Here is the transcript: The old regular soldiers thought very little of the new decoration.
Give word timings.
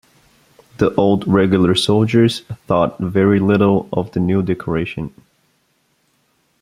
The 0.79 0.95
old 0.95 1.27
regular 1.27 1.75
soldiers 1.75 2.39
thought 2.65 2.97
very 2.97 3.39
little 3.39 3.87
of 3.93 4.11
the 4.13 4.19
new 4.19 4.41
decoration. 4.41 5.13